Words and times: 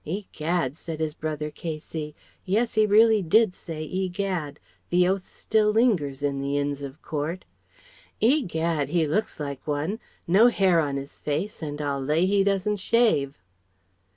"Egad" 0.03 0.75
said 0.75 0.99
his 0.99 1.13
brother 1.13 1.51
K.C. 1.51 2.15
yes, 2.43 2.73
he 2.73 2.87
really 2.87 3.21
did 3.21 3.53
say 3.53 3.83
"Egad," 3.83 4.59
the 4.89 5.07
oath 5.07 5.27
still 5.27 5.69
lingers 5.69 6.23
in 6.23 6.41
the 6.41 6.57
Inns 6.57 6.81
of 6.81 6.99
Court 7.03 7.45
"Egad, 8.19 8.89
he 8.89 9.05
looks 9.05 9.39
like 9.39 9.67
one. 9.67 9.99
No 10.25 10.47
hair 10.47 10.79
on 10.79 10.95
his 10.95 11.19
face 11.19 11.61
and 11.61 11.79
I'll 11.79 12.01
lay 12.01 12.25
he 12.25 12.43
doesn't 12.43 12.77
shave." 12.77 13.37